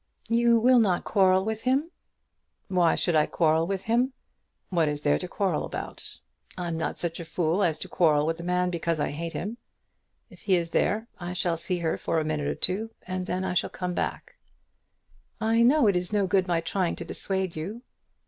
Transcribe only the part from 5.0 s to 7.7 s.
there to quarrel about? I'm not such a fool